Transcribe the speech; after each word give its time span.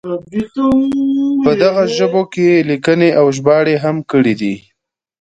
په 1.43 1.51
دغو 1.61 1.83
ژبو 1.97 2.21
کې 2.31 2.43
یې 2.49 2.57
لیکنې 2.69 3.09
او 3.19 3.25
ژباړې 3.37 3.75
هم 3.83 3.97
کړې 4.11 4.33
دي. 4.41 4.55